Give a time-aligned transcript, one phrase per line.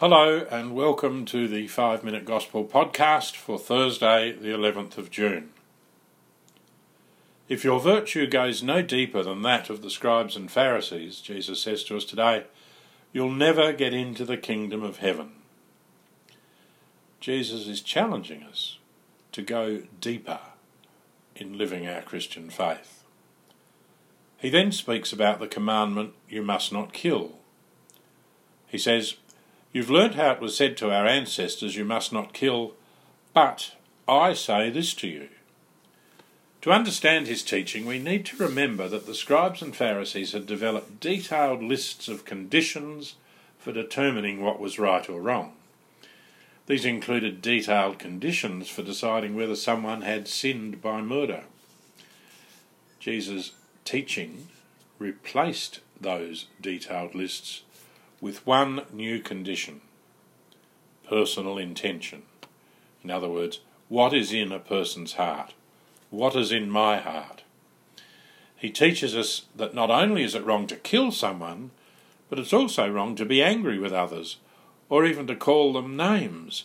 [0.00, 5.50] Hello, and welcome to the Five Minute Gospel podcast for Thursday, the 11th of June.
[7.48, 11.82] If your virtue goes no deeper than that of the scribes and Pharisees, Jesus says
[11.82, 12.44] to us today,
[13.12, 15.32] you'll never get into the kingdom of heaven.
[17.18, 18.78] Jesus is challenging us
[19.32, 20.38] to go deeper
[21.34, 23.02] in living our Christian faith.
[24.36, 27.32] He then speaks about the commandment, you must not kill.
[28.68, 29.16] He says,
[29.72, 32.74] You've learnt how it was said to our ancestors, You must not kill,
[33.34, 33.72] but
[34.06, 35.28] I say this to you.
[36.62, 41.00] To understand his teaching, we need to remember that the scribes and Pharisees had developed
[41.00, 43.14] detailed lists of conditions
[43.58, 45.52] for determining what was right or wrong.
[46.66, 51.44] These included detailed conditions for deciding whether someone had sinned by murder.
[52.98, 53.52] Jesus'
[53.84, 54.48] teaching
[54.98, 57.62] replaced those detailed lists
[58.20, 59.80] with one new condition
[61.08, 62.22] personal intention.
[63.02, 65.54] In other words, what is in a person's heart?
[66.10, 67.42] What is in my heart?
[68.56, 71.70] He teaches us that not only is it wrong to kill someone,
[72.28, 74.36] but it's also wrong to be angry with others,
[74.88, 76.64] or even to call them names.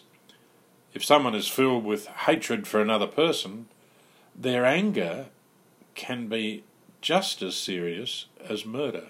[0.94, 3.67] If someone is filled with hatred for another person,
[4.36, 5.28] their anger
[5.95, 6.64] can be
[7.02, 9.08] just as serious as murder.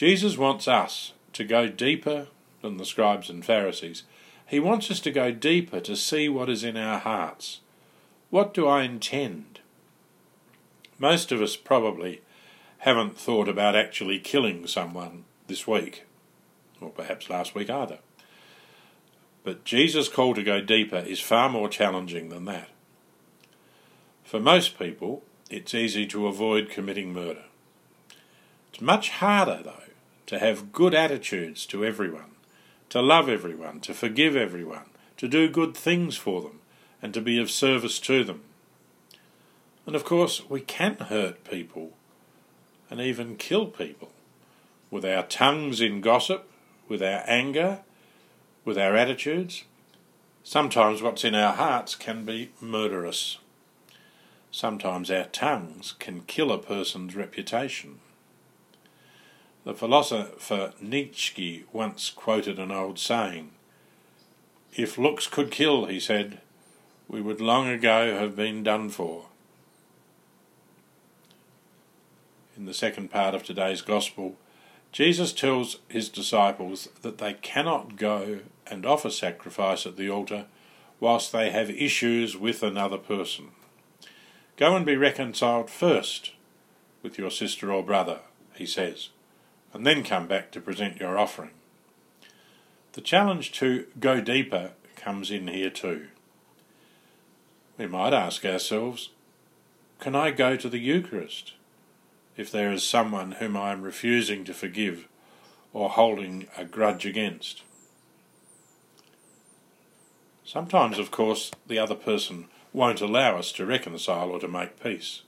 [0.00, 2.28] Jesus wants us to go deeper
[2.62, 4.04] than the scribes and Pharisees.
[4.46, 7.60] He wants us to go deeper to see what is in our hearts.
[8.30, 9.60] What do I intend?
[10.98, 12.22] Most of us probably
[12.78, 16.06] haven't thought about actually killing someone this week,
[16.80, 17.98] or perhaps last week either.
[19.44, 22.70] But Jesus' call to go deeper is far more challenging than that.
[24.24, 27.44] For most people, it's easy to avoid committing murder.
[28.72, 29.89] It's much harder, though,
[30.30, 32.30] to have good attitudes to everyone,
[32.88, 34.84] to love everyone, to forgive everyone,
[35.16, 36.60] to do good things for them,
[37.02, 38.40] and to be of service to them.
[39.86, 41.94] And of course, we can hurt people
[42.88, 44.12] and even kill people
[44.88, 46.48] with our tongues in gossip,
[46.86, 47.80] with our anger,
[48.64, 49.64] with our attitudes.
[50.44, 53.38] Sometimes what's in our hearts can be murderous.
[54.52, 57.98] Sometimes our tongues can kill a person's reputation.
[59.62, 63.50] The philosopher Nietzsche once quoted an old saying
[64.74, 66.40] If looks could kill, he said,
[67.08, 69.26] we would long ago have been done for.
[72.56, 74.36] In the second part of today's Gospel,
[74.92, 80.46] Jesus tells his disciples that they cannot go and offer sacrifice at the altar
[81.00, 83.48] whilst they have issues with another person.
[84.56, 86.32] Go and be reconciled first
[87.02, 88.20] with your sister or brother,
[88.54, 89.10] he says
[89.72, 91.50] and then come back to present your offering.
[92.92, 96.08] The challenge to go deeper comes in here too.
[97.78, 99.10] We might ask ourselves,
[100.00, 101.54] can I go to the Eucharist
[102.36, 105.06] if there is someone whom I am refusing to forgive
[105.72, 107.62] or holding a grudge against?
[110.44, 115.22] Sometimes, of course, the other person won't allow us to reconcile or to make peace.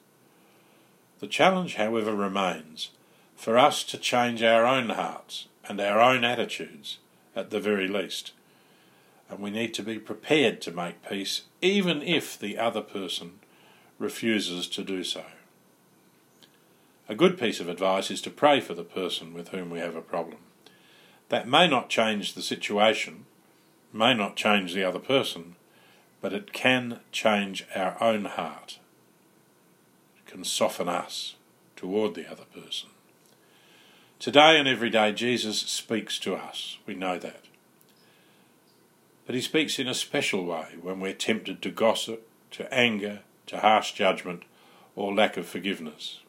[1.21, 2.91] The challenge, however, remains
[3.37, 6.99] for us to change our own hearts and our own attitudes
[7.35, 8.33] at the very least.
[9.29, 13.41] And we need to be prepared to make peace even if the other person
[13.99, 15.25] refuses to do so.
[17.09, 19.97] A good piece of advice is to pray for the person with whom we have
[19.97, 20.39] a problem.
[21.29, 23.27] That may not change the situation,
[23.93, 25.57] may not change the other person,
[26.21, 28.79] but it can change our own heart.
[30.19, 31.35] It can soften us
[31.75, 32.91] toward the other person.
[34.23, 36.79] Today and every day, Jesus speaks to us.
[36.87, 37.41] We know that.
[39.27, 43.59] But he speaks in a special way when we're tempted to gossip, to anger, to
[43.59, 44.45] harsh judgment,
[44.95, 46.21] or lack of forgiveness.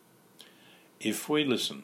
[1.00, 1.84] If we listen,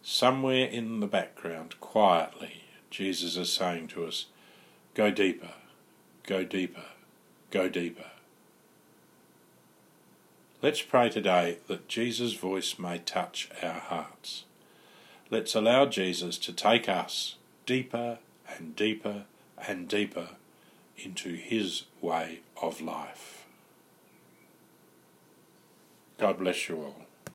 [0.00, 4.26] somewhere in the background, quietly, Jesus is saying to us,
[4.94, 5.54] Go deeper,
[6.24, 6.84] go deeper,
[7.50, 8.12] go deeper.
[10.62, 14.44] Let's pray today that Jesus' voice may touch our hearts.
[15.30, 18.18] Let's allow Jesus to take us deeper
[18.56, 19.24] and deeper
[19.66, 20.30] and deeper
[20.98, 23.46] into his way of life.
[26.18, 27.06] God bless you all.